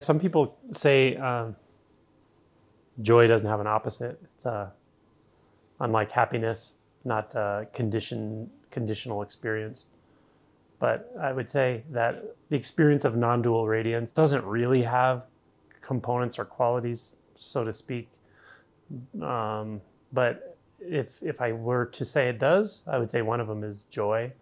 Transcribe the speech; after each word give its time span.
Some 0.00 0.20
people 0.20 0.56
say 0.70 1.16
um, 1.16 1.56
joy 3.02 3.26
doesn't 3.26 3.46
have 3.46 3.60
an 3.60 3.66
opposite. 3.66 4.20
It's 4.34 4.46
uh, 4.46 4.70
unlike 5.80 6.10
happiness, 6.10 6.74
not 7.04 7.34
a 7.34 7.66
condition 7.72 8.48
conditional 8.70 9.22
experience. 9.22 9.86
But 10.78 11.12
I 11.20 11.32
would 11.32 11.50
say 11.50 11.82
that 11.90 12.22
the 12.50 12.56
experience 12.56 13.04
of 13.04 13.16
non-dual 13.16 13.66
radiance 13.66 14.12
doesn't 14.12 14.44
really 14.44 14.82
have 14.82 15.24
components 15.80 16.38
or 16.38 16.44
qualities, 16.44 17.16
so 17.36 17.64
to 17.64 17.72
speak. 17.72 18.08
Um, 19.20 19.80
but 20.12 20.56
if 20.78 21.20
if 21.24 21.40
I 21.40 21.52
were 21.52 21.86
to 21.86 22.04
say 22.04 22.28
it 22.28 22.38
does, 22.38 22.82
I 22.86 22.98
would 22.98 23.10
say 23.10 23.22
one 23.22 23.40
of 23.40 23.48
them 23.48 23.64
is 23.64 23.82
joy, 23.90 24.32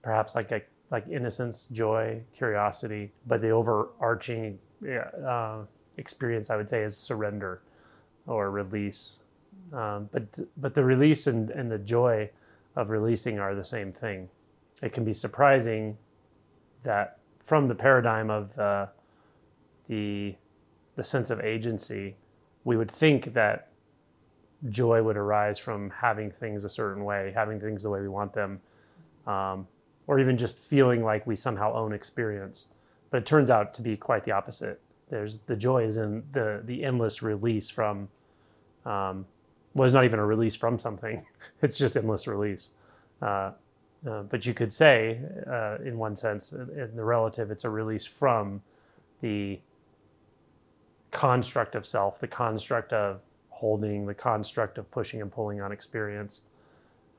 perhaps 0.00 0.34
like 0.34 0.52
a, 0.52 0.62
like 0.90 1.06
innocence, 1.08 1.66
joy, 1.66 2.20
curiosity. 2.34 3.12
But 3.26 3.40
the 3.40 3.50
overarching 3.50 4.58
uh, 5.26 5.58
experience, 5.96 6.50
I 6.50 6.56
would 6.56 6.68
say, 6.68 6.82
is 6.82 6.96
surrender 6.96 7.62
or 8.26 8.50
release. 8.50 9.20
Um, 9.72 10.08
but 10.12 10.38
but 10.58 10.74
the 10.74 10.84
release 10.84 11.26
and, 11.26 11.50
and 11.50 11.70
the 11.70 11.78
joy 11.78 12.30
of 12.76 12.90
releasing 12.90 13.38
are 13.38 13.54
the 13.54 13.64
same 13.64 13.92
thing. 13.92 14.28
It 14.82 14.92
can 14.92 15.04
be 15.04 15.12
surprising 15.12 15.96
that 16.82 17.18
from 17.44 17.68
the 17.68 17.74
paradigm 17.74 18.30
of 18.30 18.54
the 18.54 18.88
the 19.88 20.34
the 20.96 21.04
sense 21.04 21.30
of 21.30 21.40
agency, 21.40 22.16
we 22.64 22.76
would 22.76 22.90
think 22.90 23.32
that 23.32 23.68
joy 24.70 25.02
would 25.02 25.16
arise 25.16 25.58
from 25.58 25.90
having 25.90 26.30
things 26.30 26.64
a 26.64 26.70
certain 26.70 27.04
way, 27.04 27.32
having 27.34 27.60
things 27.60 27.82
the 27.82 27.90
way 27.90 28.00
we 28.00 28.08
want 28.08 28.32
them, 28.32 28.60
um, 29.26 29.66
or 30.06 30.18
even 30.18 30.36
just 30.36 30.58
feeling 30.58 31.02
like 31.02 31.26
we 31.26 31.36
somehow 31.36 31.74
own 31.74 31.92
experience. 31.92 32.68
But 33.10 33.18
it 33.18 33.26
turns 33.26 33.50
out 33.50 33.74
to 33.74 33.82
be 33.82 33.96
quite 33.96 34.24
the 34.24 34.32
opposite. 34.32 34.80
There's 35.08 35.38
the 35.40 35.56
joy 35.56 35.84
is 35.84 35.96
in 35.96 36.22
the 36.32 36.60
the 36.64 36.84
endless 36.84 37.22
release 37.22 37.70
from. 37.70 38.08
Um, 38.84 39.26
well, 39.74 39.84
it's 39.84 39.92
not 39.92 40.04
even 40.04 40.18
a 40.18 40.24
release 40.24 40.56
from 40.56 40.78
something; 40.78 41.24
it's 41.62 41.78
just 41.78 41.96
endless 41.96 42.26
release. 42.26 42.70
Uh, 43.22 43.52
uh, 44.08 44.22
but 44.22 44.46
you 44.46 44.54
could 44.54 44.72
say, 44.72 45.20
uh, 45.50 45.78
in 45.84 45.98
one 45.98 46.14
sense, 46.14 46.52
in 46.52 46.90
the 46.94 47.04
relative, 47.04 47.50
it's 47.50 47.64
a 47.64 47.70
release 47.70 48.06
from 48.06 48.62
the 49.20 49.58
construct 51.10 51.74
of 51.74 51.86
self, 51.86 52.20
the 52.20 52.28
construct 52.28 52.92
of 52.92 53.20
holding, 53.48 54.06
the 54.06 54.14
construct 54.14 54.78
of 54.78 54.88
pushing 54.90 55.22
and 55.22 55.32
pulling 55.32 55.60
on 55.60 55.72
experience. 55.72 56.42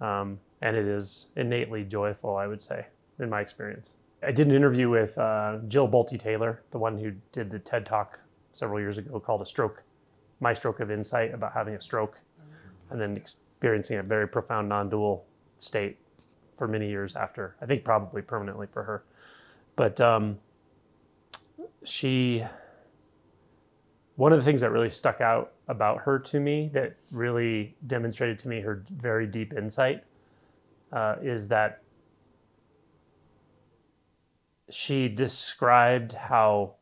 Um, 0.01 0.39
and 0.61 0.75
it 0.75 0.87
is 0.87 1.27
innately 1.35 1.83
joyful, 1.83 2.35
I 2.35 2.47
would 2.47 2.61
say, 2.61 2.85
in 3.19 3.29
my 3.29 3.41
experience. 3.41 3.93
I 4.23 4.31
did 4.31 4.47
an 4.47 4.53
interview 4.53 4.89
with 4.89 5.17
uh, 5.17 5.59
Jill 5.67 5.87
Bolte 5.87 6.17
Taylor, 6.17 6.63
the 6.71 6.79
one 6.79 6.97
who 6.97 7.11
did 7.31 7.51
the 7.51 7.59
TED 7.59 7.85
Talk 7.85 8.19
several 8.51 8.79
years 8.79 8.97
ago 8.97 9.19
called 9.19 9.41
A 9.41 9.45
Stroke, 9.45 9.83
My 10.39 10.53
Stroke 10.53 10.79
of 10.79 10.89
Insight, 10.89 11.33
about 11.33 11.53
having 11.53 11.75
a 11.75 11.81
stroke 11.81 12.19
and 12.89 12.99
then 12.99 13.15
experiencing 13.15 13.97
a 13.97 14.03
very 14.03 14.27
profound 14.27 14.69
non 14.69 14.89
dual 14.89 15.25
state 15.57 15.97
for 16.57 16.67
many 16.67 16.89
years 16.89 17.15
after. 17.15 17.55
I 17.61 17.65
think 17.65 17.83
probably 17.83 18.21
permanently 18.21 18.67
for 18.71 18.83
her. 18.83 19.03
But 19.75 20.01
um, 20.01 20.39
she 21.83 22.43
one 24.17 24.33
of 24.33 24.39
the 24.39 24.43
things 24.43 24.61
that 24.61 24.71
really 24.71 24.89
stuck 24.89 25.21
out 25.21 25.53
about 25.67 25.99
her 25.99 26.17
to 26.17 26.39
me 26.39 26.71
that 26.73 26.97
really 27.11 27.75
demonstrated 27.85 28.37
to 28.39 28.47
me 28.47 28.59
her 28.59 28.83
very 28.91 29.27
deep 29.27 29.53
insight 29.53 30.03
uh, 30.91 31.15
is 31.21 31.47
that 31.47 31.83
she 34.69 35.07
described 35.07 36.13
how 36.13 36.73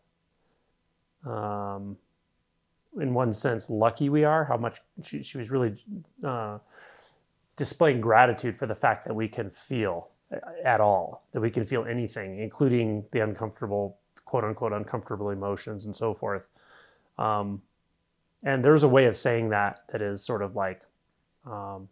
um, 1.26 1.98
in 3.02 3.14
one 3.14 3.34
sense 3.34 3.70
lucky 3.70 4.10
we 4.10 4.24
are 4.24 4.46
how 4.46 4.58
much 4.58 4.80
she, 5.04 5.22
she 5.22 5.38
was 5.38 5.52
really 5.52 5.76
uh, 6.24 6.58
displaying 7.58 8.00
gratitude 8.00 8.58
for 8.58 8.66
the 8.66 8.76
fact 8.76 9.06
that 9.06 9.14
we 9.14 9.28
can 9.28 9.50
feel 9.50 10.08
at 10.64 10.80
all 10.80 11.28
that 11.34 11.42
we 11.42 11.50
can 11.50 11.66
feel 11.66 11.84
anything 11.86 12.38
including 12.38 13.04
the 13.12 13.20
uncomfortable 13.20 13.98
quote 14.24 14.46
unquote 14.46 14.72
uncomfortable 14.72 15.32
emotions 15.32 15.84
and 15.84 15.94
so 15.94 16.14
forth 16.14 16.48
um, 17.18 17.62
and 18.44 18.64
there's 18.64 18.84
a 18.84 18.88
way 18.88 19.06
of 19.06 19.18
saying 19.18 19.50
that 19.50 19.84
that 19.92 20.02
is 20.02 20.24
sort 20.24 20.42
of 20.42 20.56
like 20.56 20.82
um, 21.46 21.88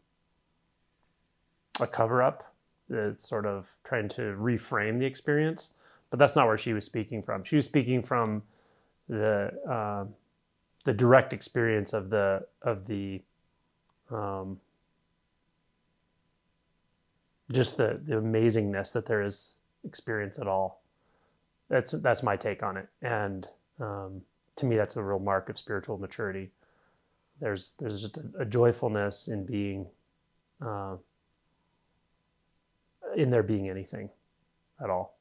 a 1.80 1.88
cover 1.88 2.22
up. 2.22 2.54
It's 2.90 3.28
sort 3.28 3.46
of 3.46 3.68
trying 3.84 4.10
to 4.10 4.22
reframe 4.40 5.00
the 5.00 5.06
experience, 5.06 5.70
but 6.10 6.20
that's 6.20 6.36
not 6.36 6.48
where 6.48 6.58
she 6.58 6.74
was 6.74 6.86
speaking 6.86 7.24
from. 7.24 7.44
She 7.44 7.56
was 7.56 7.66
speaking 7.66 8.04
from 8.04 8.44
the 9.10 9.52
uh, 9.70 10.06
the 10.84 10.94
direct 10.94 11.34
experience 11.34 11.94
of 11.94 12.10
the 12.10 12.46
of 12.62 12.86
the 12.86 13.22
um, 14.12 14.60
just 17.52 17.78
the 17.78 18.00
the 18.04 18.16
amazingness 18.16 18.92
that 18.94 19.06
there 19.06 19.24
is 19.24 19.56
experience 19.86 20.38
at 20.38 20.48
all. 20.48 20.84
That's 21.70 21.92
that's 21.92 22.22
my 22.22 22.36
take 22.36 22.62
on 22.62 22.78
it, 22.78 22.88
and 23.02 23.48
um, 23.80 24.22
to 24.56 24.66
me, 24.66 24.76
that's 24.76 24.96
a 24.96 25.04
real 25.04 25.20
mark 25.20 25.50
of 25.50 25.58
spiritual 25.58 25.98
maturity. 25.98 26.52
There's 27.40 27.74
there's 27.80 28.02
just 28.02 28.18
a, 28.18 28.24
a 28.40 28.46
joyfulness 28.46 29.28
in 29.28 29.46
being, 29.46 29.88
uh, 30.66 30.98
in 33.16 33.30
there 33.30 33.44
being 33.44 33.70
anything, 33.70 34.10
at 34.82 34.90
all. 34.90 35.18